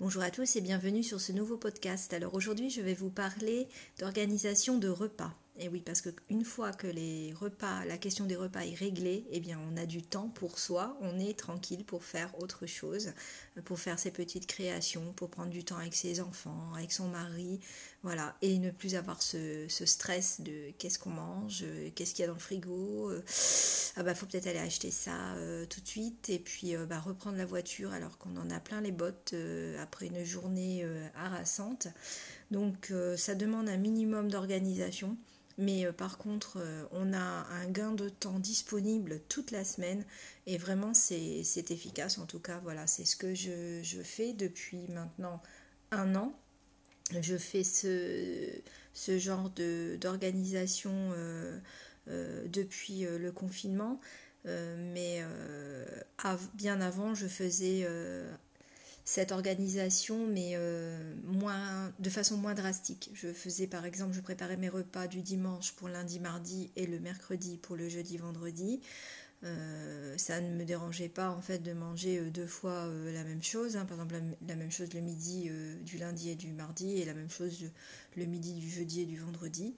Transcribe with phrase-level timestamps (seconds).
[0.00, 2.12] Bonjour à tous et bienvenue sur ce nouveau podcast.
[2.12, 3.66] Alors aujourd'hui je vais vous parler
[3.98, 5.34] d'organisation de repas.
[5.60, 9.40] Et oui, parce qu'une fois que les repas, la question des repas est réglée, eh
[9.40, 13.12] bien on a du temps pour soi, on est tranquille pour faire autre chose,
[13.64, 17.58] pour faire ses petites créations, pour prendre du temps avec ses enfants, avec son mari,
[18.04, 21.64] voilà, et ne plus avoir ce, stress de qu'est-ce qu'on mange,
[21.96, 23.24] qu'est-ce qu'il y a dans le frigo, euh,
[23.96, 27.00] ah bah faut peut-être aller acheter ça euh, tout de suite, et puis euh, bah,
[27.00, 29.34] reprendre la voiture alors qu'on en a plein les bottes
[29.80, 30.86] après une journée
[31.16, 31.88] harassante.
[32.50, 35.16] Donc ça demande un minimum d'organisation.
[35.58, 40.04] Mais euh, par contre, euh, on a un gain de temps disponible toute la semaine
[40.46, 42.18] et vraiment c'est efficace.
[42.18, 45.42] En tout cas, voilà, c'est ce que je, fais depuis maintenant
[45.90, 46.38] un an.
[47.20, 48.60] Je fais ce,
[49.18, 51.58] genre d'organisation euh,
[52.06, 54.00] depuis le confinement.
[54.44, 55.24] mais
[56.54, 57.86] bien avant, je faisais
[59.08, 63.08] cette organisation, mais euh, moins, de façon moins drastique.
[63.14, 67.00] Je faisais par exemple, je préparais mes repas du dimanche pour lundi, mardi et le
[67.00, 68.82] mercredi pour le jeudi, vendredi.
[69.44, 73.42] Euh, ça ne me dérangeait pas en fait de manger euh, deux fois la même
[73.42, 73.86] chose, hein.
[73.86, 75.50] par exemple la, même chose le midi
[75.86, 77.64] du lundi et du mardi et la même chose
[78.14, 79.74] le midi du jeudi et du vendredi.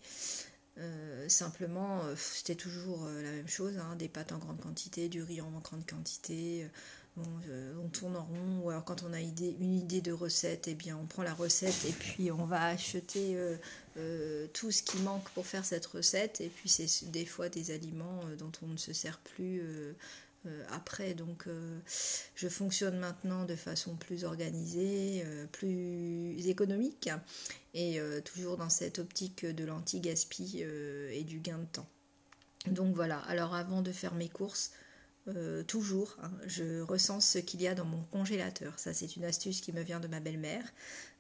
[1.28, 3.95] simplement, c'était toujours la même chose, hein.
[3.97, 6.67] des pâtes en grande quantité, du riz en grande quantité,
[7.83, 10.75] on tourne en rond, ou alors quand on a une idée de recette, et eh
[10.75, 13.57] bien on prend la recette et puis on va acheter euh,
[13.97, 17.71] euh, tout ce qui manque pour faire cette recette, et puis c'est des fois des
[17.71, 19.63] aliments euh, dont on ne se sert plus
[20.71, 21.13] après.
[21.15, 21.47] Donc
[22.35, 27.11] je fonctionne maintenant de façon plus organisée, plus économique,
[27.75, 30.63] et toujours dans cette optique de l'anti-gaspi
[31.13, 31.89] et du gain de temps.
[32.67, 34.73] Donc voilà, alors avant de faire mes courses,
[35.36, 38.78] euh, toujours, hein, je recense ce qu'il y a dans mon congélateur.
[38.78, 40.64] Ça, c'est une astuce qui me vient de ma belle-mère.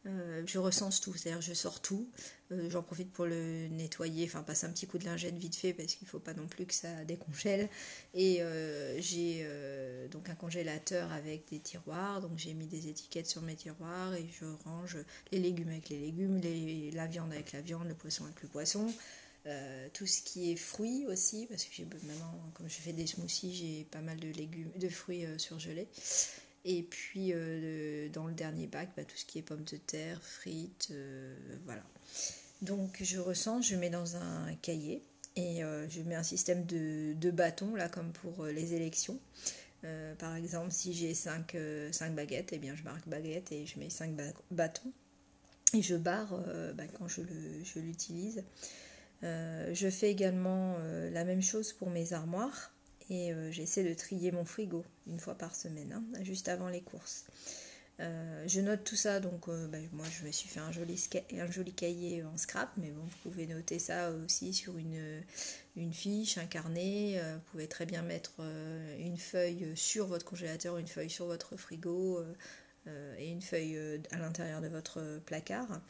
[0.06, 2.08] Euh, je recense tout, c'est-à-dire je sors tout.
[2.52, 5.74] Euh, j'en profite pour le nettoyer, enfin passer un petit coup de lingette vite fait
[5.74, 7.68] parce qu'il ne faut pas non plus que ça décongèle.
[8.14, 8.42] Et
[8.98, 9.46] j'ai
[10.10, 14.26] donc un congélateur avec des tiroirs, donc j'ai mis des étiquettes sur mes tiroirs et
[14.40, 14.96] je range
[15.32, 16.40] les légumes avec les légumes,
[16.94, 18.90] la viande avec la viande, le poisson avec le poisson.
[19.46, 23.54] Euh, tout ce qui est fruits aussi, parce que maintenant, comme je fais des smoothies,
[23.54, 25.88] j'ai pas mal de légumes, de fruits euh, surgelés.
[26.66, 30.22] Et puis euh, dans le dernier bac, bah, tout ce qui est pommes de terre,
[30.22, 30.92] frites,
[31.64, 31.82] voilà.
[32.60, 35.02] Donc je ressens, je mets dans un cahier
[35.36, 39.18] et je mets un système de, de bâtons, là comme pour les élections.
[40.18, 41.56] par exemple, si j'ai 5,
[42.14, 44.14] baguettes, et eh bien je marque baguette et je mets 5
[44.50, 44.92] bâtons.
[45.72, 46.36] Et je barre
[46.74, 47.22] bah, quand je
[47.78, 48.44] l'utilise.
[49.22, 52.72] Euh, je fais également euh, la même chose pour mes armoires
[53.10, 56.80] et euh, j'essaie de trier mon frigo une fois par semaine, hein, juste avant les
[56.80, 57.24] courses.
[57.98, 60.98] je note tout ça, donc ben, moi je me suis fait un joli,
[61.38, 65.22] un joli cahier en scrap, mais bon, vous pouvez noter ça aussi sur une,
[65.76, 67.20] une fiche, un carnet.
[67.34, 68.40] vous pouvez très bien mettre
[68.98, 72.24] une feuille sur votre congélateur, une feuille sur votre frigo,
[73.40, 75.80] une feuille euh, à l'intérieur de votre placard.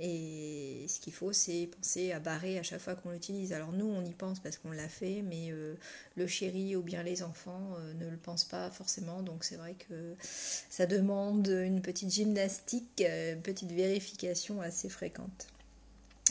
[0.00, 3.52] Et ce qu'il faut, c'est penser à barrer à chaque fois qu'on l'utilise.
[3.52, 5.74] Alors nous, on y pense parce qu'on l'a fait, mais euh,
[6.16, 9.22] le chéri ou bien les enfants ne le pensent pas forcément.
[9.22, 10.14] Donc c'est vrai que
[10.70, 13.04] ça demande une petite gymnastique,
[13.42, 15.48] petite vérification assez fréquente.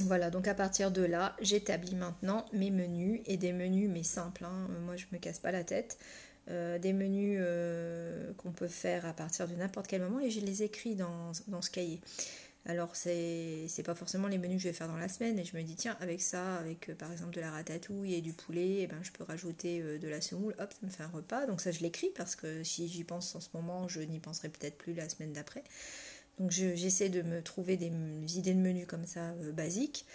[0.02, 4.44] Voilà, donc à partir de là, j'établis maintenant mes menus et des menus mais simples.
[4.44, 4.68] Hein.
[4.84, 5.97] Moi, je me casse pas la tête.
[6.51, 10.39] Euh, des menus euh, qu'on peut faire à partir de n'importe quel moment et je
[10.41, 12.00] les écris dans, dans ce cahier.
[12.67, 15.57] Alors c'est pas forcément les menus que je vais faire dans la semaine et je
[15.57, 18.67] me dis tiens avec ça, avec euh, par exemple de la ratatouille et du poulet,
[18.67, 21.47] et eh ben, je peux rajouter de la semoule, hop ça me fait un repas.
[21.47, 24.50] Donc ça je l'écris parce que si j'y pense en ce moment je n'y penserai
[24.50, 25.63] peut-être plus la semaine d'après.
[26.38, 27.91] Donc j'essaie de me trouver des,
[28.38, 30.05] idées de menus comme ça basiques.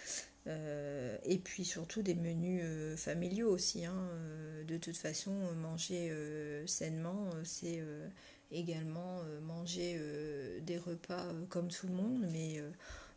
[0.47, 3.85] Euh, et puis surtout des menus euh, familiaux aussi.
[3.85, 4.07] Hein.
[4.13, 6.13] Euh, de toute façon, manger
[6.65, 7.83] sainement, c'est
[8.51, 9.99] également manger
[10.61, 12.61] des repas comme tout le monde, mais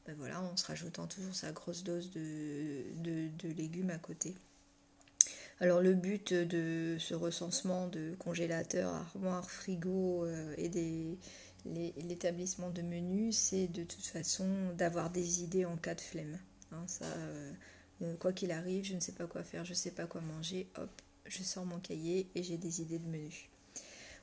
[0.06, 4.34] ben voilà, en se rajoutant toujours sa grosse dose de, de, légumes à côté.
[5.60, 11.18] Alors le but de ce recensement de congélateurs, armoires, frigo et des
[11.66, 14.46] l'établissement de menus, c'est de toute façon
[14.76, 16.38] d'avoir des idées en cas de flemme.
[16.74, 17.52] Hein, ça, euh,
[18.02, 20.20] euh, quoi qu'il arrive, je ne sais pas quoi faire, je ne sais pas quoi
[20.20, 20.90] manger, hop,
[21.26, 23.48] je sors mon cahier et j'ai des idées de menu.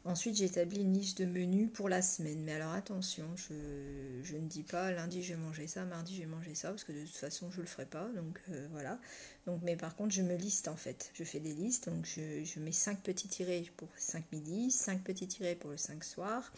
[0.03, 2.43] Ensuite, j'établis une liste de menus pour la semaine.
[2.43, 6.27] Mais alors attention, je, ne dis pas lundi je vais manger ça, mardi je vais
[6.27, 8.09] manger ça, parce que de toute façon je ne le ferai pas.
[8.15, 8.99] Donc euh, voilà.
[9.45, 11.11] Donc, mais par contre, je me liste en fait.
[11.13, 11.87] Je fais des listes.
[11.89, 16.03] Donc je, mets 5 petits tirés pour 5 midi, 5 petits tirés pour le 5
[16.03, 16.51] soir,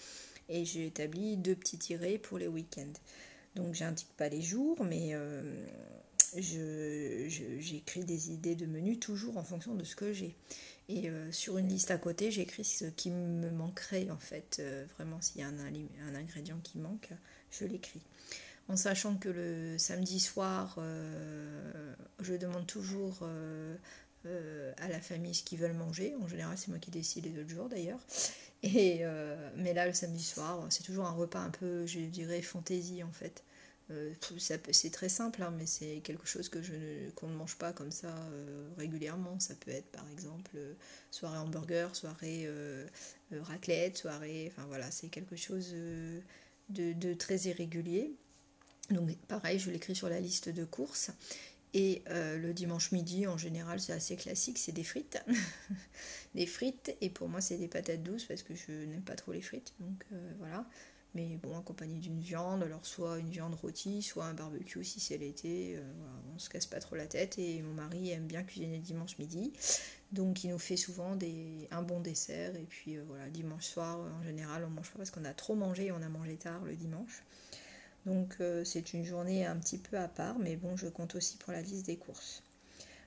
[0.48, 2.94] Et j'ai établi deux petits tirés pour les week-ends.
[3.56, 5.16] Donc j'indique pas les jours, mais
[6.38, 10.36] j'écris des idées de menu toujours en fonction de ce que j'ai.
[10.90, 14.58] Et euh, sur une liste à côté, j'écris ce qui me manquerait en fait.
[14.60, 17.10] Euh, vraiment, s'il y a un, ingrédient qui manque,
[17.52, 18.02] je l'écris.
[18.68, 23.28] En sachant que le samedi soir, euh, je demande toujours
[24.80, 26.16] à la famille ce qu'ils veulent manger.
[26.22, 28.00] En général, c'est moi qui décide les autres jours d'ailleurs.
[28.64, 29.04] Et,
[29.58, 33.12] mais là, le samedi soir, c'est toujours un repas un peu, je dirais, fantaisie en
[33.12, 33.44] fait.
[33.92, 37.74] Euh, c'est très simple, hein, mais c'est quelque chose que je qu'on ne mange pas
[37.74, 39.40] comme ça euh, régulièrement.
[39.40, 40.74] Ça peut être par exemple euh,
[41.12, 42.50] soirée hamburger, soirée
[43.32, 44.52] raclette, soirée.
[44.52, 45.74] Enfin voilà, c'est quelque chose
[46.70, 48.14] de, très irrégulier.
[48.90, 51.12] Donc pareil, je l'écris sur la liste de courses.
[51.74, 55.18] Et le dimanche midi, en général, c'est assez classique, c'est des frites.
[56.36, 59.32] des frites, et pour moi, c'est des patates douces parce que je n'aime pas trop
[59.32, 59.74] les frites.
[60.38, 60.68] Voilà
[61.16, 65.18] mais bon, accompagné d'une viande, alors soit une viande rôtie, soit un barbecue si c'est
[65.18, 65.82] l'été, euh,
[66.34, 69.18] on se casse pas trop la tête et mon mari aime bien cuisiner le dimanche
[69.20, 69.54] midi,
[70.12, 71.18] donc il nous fait souvent
[71.72, 75.12] un bon dessert et puis euh, voilà, dimanche soir en général on mange pas parce
[75.12, 77.24] qu'on a trop mangé et on a mangé tard le dimanche.
[78.06, 81.38] Donc euh, c'est une journée un petit peu à part, mais bon je compte aussi
[81.38, 82.44] pour la liste des courses.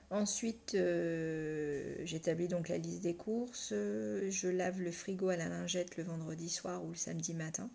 [0.09, 3.71] Ensuite, euh, j'établis donc la liste des courses.
[3.71, 7.69] Je lave le frigo à la lingette le vendredi soir ou le samedi matin.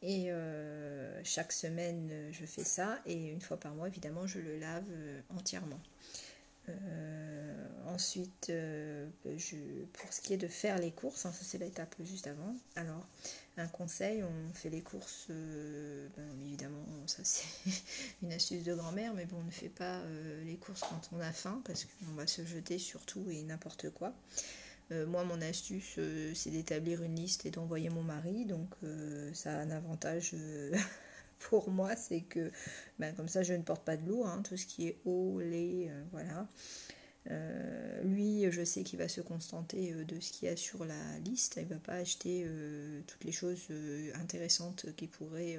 [0.00, 3.00] Et euh, chaque semaine, je fais ça.
[3.04, 5.80] Et une fois par mois, évidemment, je le lave euh, entièrement.
[7.88, 8.52] Ensuite,
[9.92, 12.54] pour ce qui est de faire les courses, hein, ça c'est l'étape juste avant.
[12.76, 13.06] Alors,
[13.58, 17.44] un conseil, on fait les courses, euh, ben, évidemment, ça c'est
[18.22, 21.20] une astuce de grand-mère, mais bon, on ne fait pas euh, les courses quand on
[21.20, 24.14] a faim, parce qu'on va se jeter sur tout et n'importe quoi.
[24.90, 25.98] Euh, moi, mon astuce,
[26.34, 28.68] c'est d'établir une liste et d'envoyer mon mari, donc
[29.34, 30.34] ça a un avantage
[31.40, 32.50] pour moi, c'est que
[32.98, 35.40] ben, comme ça, je ne porte pas de l'eau, hein, tout ce qui est eau,
[35.40, 36.46] lait, voilà.
[37.30, 40.84] Euh, lui, je sais qu'il va se contenter euh, de ce qu'il y a sur
[40.84, 41.54] la liste.
[41.56, 43.68] Il ne va pas acheter euh, toutes les choses
[44.14, 45.58] intéressantes qui pourraient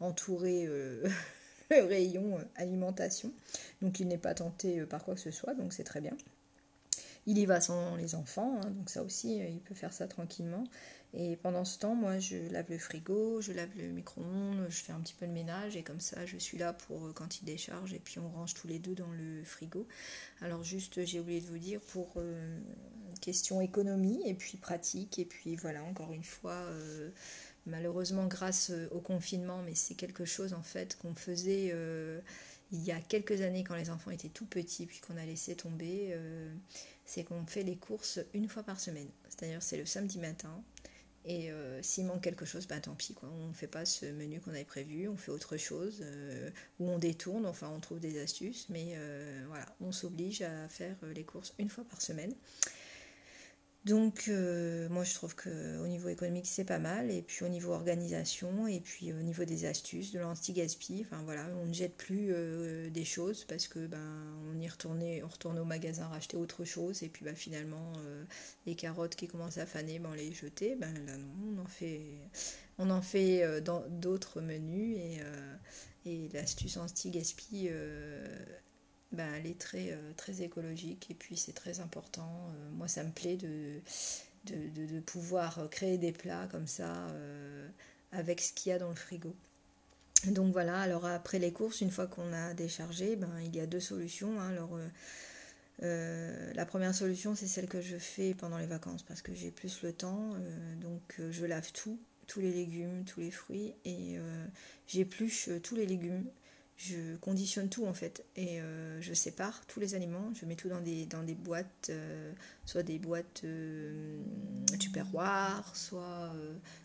[0.00, 0.66] entourer
[1.70, 3.32] le rayon alimentation.
[3.80, 6.16] Donc il n'est pas tenté par quoi que ce soit, donc c'est très bien.
[7.26, 10.64] Il y va sans les enfants, hein, donc ça aussi, il peut faire ça tranquillement.
[11.14, 14.92] Et pendant ce temps, moi, je lave le frigo, je lave le micro-ondes, je fais
[14.92, 17.44] un petit peu de ménage et comme ça, je suis là pour euh, quand il
[17.44, 19.86] décharge et puis on range tous les deux dans le frigo.
[20.40, 22.58] Alors juste, j'ai oublié de vous dire pour euh,
[23.20, 26.52] question économie et puis pratique et puis voilà, encore une fois.
[26.52, 27.10] Euh,
[27.64, 31.72] malheureusement grâce au confinement, mais c'est quelque chose en fait qu'on faisait
[32.72, 35.54] il y a quelques années quand les enfants étaient tout petits, puis qu'on a laissé
[35.54, 36.12] tomber,
[37.04, 39.08] c'est qu'on fait les courses une fois par semaine.
[39.28, 40.62] C'est-à-dire c'est le samedi matin,
[41.24, 43.28] et euh, s'il manque quelque chose, ben tant pis, quoi.
[43.32, 46.50] on ne fait pas ce menu qu'on avait prévu, on fait autre chose, euh,
[46.80, 50.96] ou on détourne, enfin on trouve des astuces, mais euh, voilà, on s'oblige à faire
[51.14, 52.34] les courses une fois par semaine.
[53.84, 57.10] Donc euh, moi je trouve qu'au niveau économique c'est pas mal.
[57.10, 61.48] Et puis au niveau organisation et puis au niveau des astuces, de l'anti-gaspi, enfin voilà,
[61.60, 63.98] on ne jette plus euh, des choses parce que ben
[64.52, 67.02] on y retournait, on retourne au magasin racheter autre chose.
[67.02, 68.24] Et puis ben, finalement euh,
[68.66, 72.02] les carottes qui commencent à faner, ben, on les jetait, ben non, on en fait
[72.78, 74.96] on en fait dans d'autres menus.
[74.96, 75.18] Et,
[76.04, 77.68] et l'astuce anti-gaspi
[79.12, 82.48] ben, elle est très, euh, très écologique et puis c'est très important.
[82.48, 83.80] Euh, moi, ça me plaît de,
[84.46, 87.68] de, pouvoir créer des plats comme ça euh,
[88.10, 89.34] avec ce qu'il y a dans le frigo.
[90.28, 93.66] Donc voilà, alors après les courses, une fois qu'on a déchargé, ben, il y a
[93.66, 94.40] deux solutions.
[94.40, 94.48] Hein.
[94.50, 94.78] Alors,
[95.80, 99.82] la première solution, c'est celle que je fais pendant les vacances parce que j'ai plus
[99.82, 100.36] le temps.
[100.80, 104.16] donc je lave tout, tous les légumes, tous les fruits et
[104.86, 106.24] j'épluche tous les légumes
[106.76, 110.68] je conditionne tout en fait et euh, je sépare tous les aliments, je mets tout
[110.68, 112.32] dans des, dans des boîtes, euh,
[112.64, 114.20] soit des boîtes euh,
[114.80, 116.34] tupperware, soit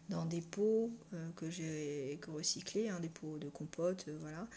[0.10, 0.92] dans des pots
[1.36, 4.48] que j'ai recyclés, hein, des pots de compote, voilà.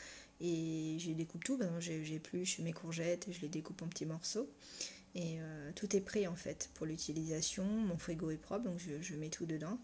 [0.41, 4.49] Et je découpe tout, j'épluche mes courgettes, je les découpe en petits morceaux.
[5.15, 5.39] Et
[5.75, 9.29] tout est prêt en fait pour l'utilisation, mon frigo est propre, donc je, je mets
[9.29, 9.79] tout dedans.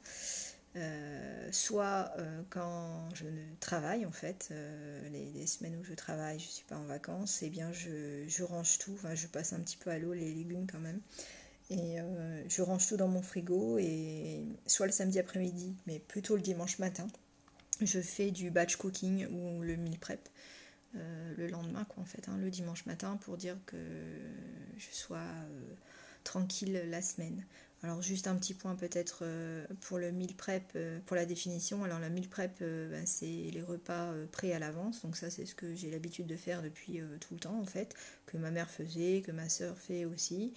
[0.77, 3.25] Euh, soit euh, quand je
[3.61, 7.43] travaille en fait, euh, les, semaines où je travaille, je ne suis pas en vacances,
[7.43, 10.67] et eh bien je, range tout, je passe un petit peu à l'eau les légumes
[10.71, 11.01] quand même,
[11.71, 11.97] et
[12.49, 16.79] je range tout dans mon frigo, et soit le samedi après-midi, mais plutôt le dimanche
[16.79, 17.07] matin,
[17.81, 20.29] je fais du batch cooking ou le meal prep.
[20.95, 23.79] le lendemain quoi en fait, hein, le dimanche matin pour dire que
[24.77, 25.25] je sois
[26.25, 27.47] tranquille la semaine.
[27.83, 29.25] Alors juste un petit point peut-être
[29.83, 31.85] pour le meal prep, pour la définition.
[31.85, 35.03] Alors la meal prep, ben, c'est les repas prêts à l'avance.
[35.03, 37.95] Donc ça c'est ce que j'ai l'habitude de faire depuis tout le temps en fait,
[38.27, 40.53] que ma mère faisait, que ma soeur fait aussi.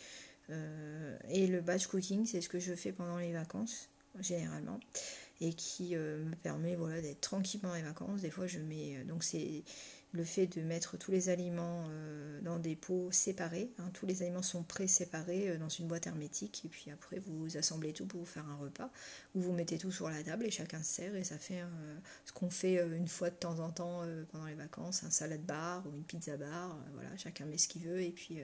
[1.29, 3.89] et le batch cooking, c'est ce que je fais pendant les vacances
[4.21, 4.79] généralement
[5.41, 8.21] et qui me permet voilà d'être tranquille pendant les vacances.
[8.21, 9.63] Des fois je mets donc c'est
[10.11, 13.71] le fait de mettre tous les aliments euh, dans des pots séparés.
[13.77, 13.89] Hein.
[13.93, 17.93] tous les aliments sont pré-séparés euh, dans une boîte hermétique et puis après vous assemblez
[17.93, 18.89] tout pour vous faire un repas
[19.35, 21.97] où vous mettez tout sur la table et chacun se sert et ça fait euh,
[22.25, 25.85] ce qu'on fait une fois de temps en temps pendant les vacances, un salade bar
[25.87, 26.77] ou une pizza bar.
[26.93, 28.39] voilà, chacun met ce qu'il veut et puis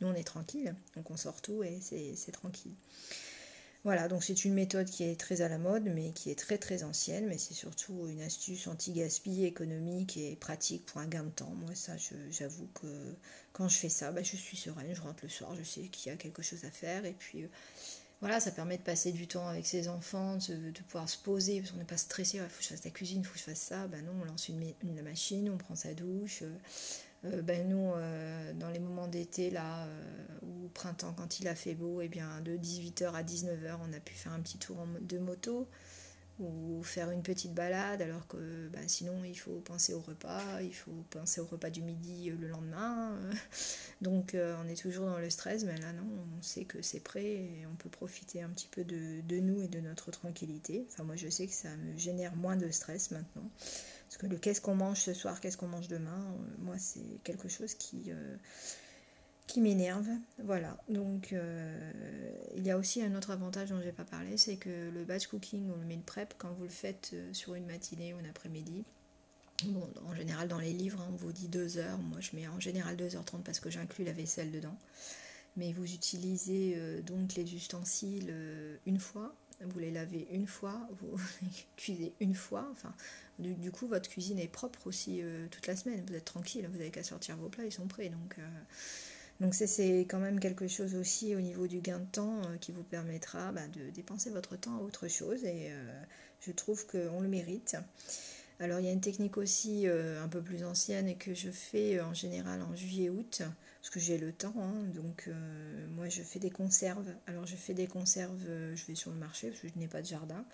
[0.00, 2.74] nous on est tranquille, donc on sort tout et c'est tranquille.
[3.84, 6.56] Voilà, donc c'est une méthode qui est très à la mode, mais qui est très
[6.56, 11.28] très ancienne, mais c'est surtout une astuce anti-gaspi économique et pratique pour un gain de
[11.28, 11.52] temps.
[11.54, 11.92] Moi, ça,
[12.30, 12.86] j'avoue que
[13.52, 16.10] quand je fais ça, bah, je suis sereine, je rentre le soir, je sais qu'il
[16.10, 17.48] y a quelque chose à faire, et puis euh,
[18.20, 21.72] voilà, ça permet de passer du temps avec ses enfants, de, pouvoir se poser, parce
[21.72, 23.44] qu'on n'est pas stressé, il faut que je fasse la cuisine, il faut que je
[23.44, 26.40] fasse ça, ben non, on lance une, une machine, on prend sa douche.
[26.40, 26.56] Euh,
[27.24, 31.54] euh, ben nous, euh, dans les moments d'été, là, euh, ou printemps, quand il a
[31.54, 34.76] fait beau, eh bien de 18h à 19h, on a pu faire un petit tour
[35.00, 35.68] de moto
[36.40, 40.74] ou faire une petite balade, alors que ben, sinon il faut penser au repas, il
[40.74, 43.16] faut penser au repas du midi le lendemain.
[44.00, 46.02] Donc on est toujours dans le stress, mais là non,
[46.36, 49.62] on sait que c'est prêt et on peut profiter un petit peu de, de nous
[49.62, 50.84] et de notre tranquillité.
[50.90, 53.48] Enfin moi je sais que ça me génère moins de stress maintenant.
[54.14, 57.20] Parce que le qu'est-ce qu'on mange ce soir, qu'est-ce qu'on mange demain, euh, moi c'est
[57.24, 58.36] quelque chose qui, euh,
[59.48, 60.06] qui m'énerve.
[60.44, 60.78] Voilà.
[60.88, 64.54] Donc euh, il y a aussi un autre avantage dont je n'ai pas parlé, c'est
[64.54, 68.14] que le batch cooking ou le meal prep, quand vous le faites sur une matinée
[68.14, 68.84] ou un après-midi,
[69.66, 71.98] Bon, en général, dans les livres, hein, on vous dit 2 heures.
[71.98, 74.76] Moi, je mets en général 2h30 parce que j'inclus la vaisselle dedans.
[75.56, 78.34] Mais vous utilisez donc les ustensiles
[78.84, 81.20] une fois, vous les lavez une fois, vous
[81.76, 82.68] cuisez une fois.
[82.72, 82.94] Enfin,
[83.38, 86.04] du, coup, votre cuisine est propre aussi euh, toute la semaine.
[86.06, 88.08] Vous êtes tranquille, vous n'avez qu'à sortir vos plats, ils sont prêts.
[88.08, 92.56] Donc, euh, c'est quand même quelque chose aussi au niveau du gain de temps euh,
[92.60, 95.44] qui vous permettra bah, de dépenser votre temps à autre chose.
[95.44, 95.72] Et
[96.40, 97.76] je trouve qu'on le mérite.
[98.60, 102.14] Alors il y a une technique aussi un peu plus ancienne que je fais en
[102.14, 103.42] général en juillet-août,
[103.84, 104.54] parce que j'ai le temps.
[104.56, 104.72] Hein.
[104.94, 105.28] donc
[105.94, 107.06] moi je fais des conserves.
[107.26, 110.00] Alors je fais des conserves, je vais sur le marché parce que je n'ai pas
[110.00, 110.46] de jardin.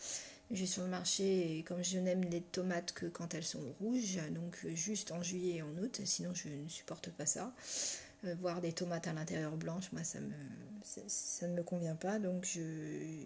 [0.51, 4.19] J'ai sur le marché et comme je n'aime les tomates que quand elles sont rouges,
[4.33, 7.55] donc juste en juillet et en août, sinon je ne supporte pas ça.
[8.27, 10.31] Euh, voir des tomates à l'intérieur blanches, moi ça, me,
[10.83, 12.19] ça, ne me convient pas.
[12.19, 12.47] Donc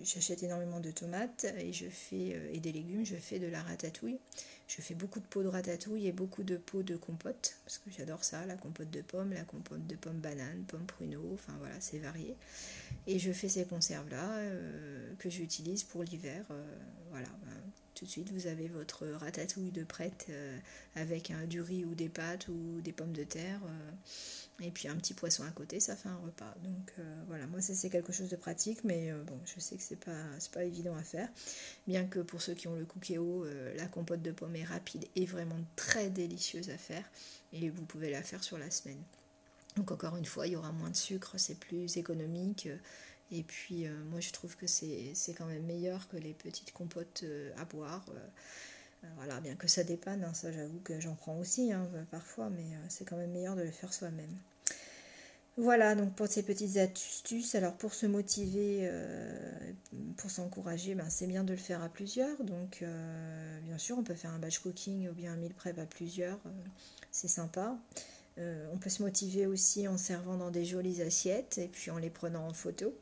[0.05, 3.61] j'achète énormément de tomates et je fais euh, et des légumes, je fais de la
[3.63, 4.19] ratatouille.
[4.69, 7.91] Je fais beaucoup de pots de ratatouille et beaucoup de pots de compote, parce que
[7.91, 11.75] j'adore ça, la compote de pommes, la compote de pommes bananes, pommes pruneaux, enfin voilà,
[11.81, 12.35] c'est varié.
[13.07, 16.47] Et je fais ces conserves-là euh, que j'utilise pour l'hiver.
[17.11, 17.61] Voilà, ben,
[17.95, 20.59] tout de suite vous avez votre ratatouille de prête euh,
[20.95, 23.61] avec du riz ou des pâtes ou des pommes de terre
[24.61, 26.55] et puis un petit poisson à côté, ça fait un repas.
[26.63, 29.83] Donc euh, voilà, moi c'est quelque chose de pratique, mais euh, bon, je sais que
[29.83, 30.13] c'est pas,
[30.53, 31.29] pas évident à faire.
[31.87, 35.07] Bien que pour ceux qui ont le cookéo, euh, la compote de pommes est rapide
[35.17, 37.05] et vraiment très délicieuse à faire,
[37.53, 39.03] et vous pouvez la faire sur la semaine.
[39.77, 42.69] Donc encore une fois, il y aura moins de sucre, c'est plus économique.
[43.35, 47.25] Et puis moi je trouve que c'est quand même meilleur que les petites compotes
[47.57, 48.05] à boire.
[49.17, 52.63] Voilà, bien que ça dépanne, hein, ça j'avoue que j'en prends aussi hein, parfois, mais
[52.63, 54.35] euh, c'est quand même meilleur de le faire soi-même.
[55.57, 59.73] Voilà, donc pour ces petites astuces, alors pour se motiver, euh,
[60.17, 62.43] pour s'encourager, ben, c'est bien de le faire à plusieurs.
[62.43, 65.79] Donc euh, bien sûr, on peut faire un batch cooking ou bien un meal prep
[65.79, 66.41] à plusieurs,
[67.13, 67.77] c'est sympa.
[68.37, 72.11] On peut se motiver aussi en servant dans des jolies assiettes et puis en les
[72.11, 72.95] prenant en photo.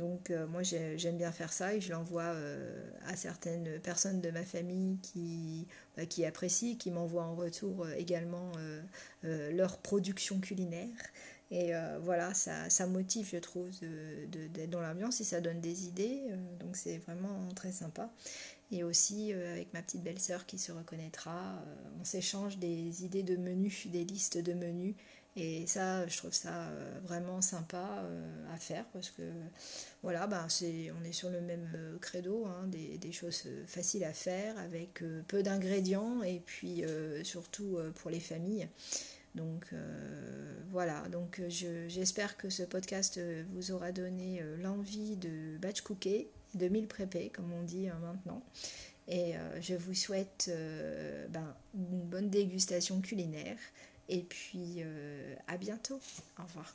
[0.00, 4.30] Donc euh, moi j'aime bien faire ça et je l'envoie euh, à certaines personnes de
[4.30, 8.52] ma famille qui, bah, qui apprécient, qui m'envoient en retour euh, également
[9.22, 10.88] leur production culinaire.
[11.52, 11.72] Et
[12.02, 13.68] voilà, ça, ça, motive, je trouve,
[14.30, 16.22] d'être dans l'ambiance et ça donne des idées.
[16.60, 18.08] donc c'est vraiment très sympa.
[18.72, 21.60] Et aussi avec ma petite belle-sœur qui se reconnaîtra,
[22.00, 24.94] on s'échange des idées de menus, des listes de menus.
[25.36, 29.22] Et ça, je trouve ça euh, vraiment sympa euh, à faire parce que
[30.02, 34.02] voilà, ben c'est, on est sur le même euh, credo, hein, des, des, choses faciles
[34.04, 36.82] à faire avec peu d'ingrédients et puis
[37.22, 38.68] surtout pour les familles.
[39.34, 39.72] Donc
[40.70, 43.20] voilà, donc j'espère que ce podcast
[43.52, 48.42] vous aura donné l'envie de batch cooker, de meal prepper comme on dit hein, maintenant.
[49.08, 50.52] Et je vous souhaite
[51.30, 53.56] ben, une bonne dégustation culinaire.
[54.10, 56.00] Et puis, euh, à bientôt.
[56.38, 56.74] Au revoir.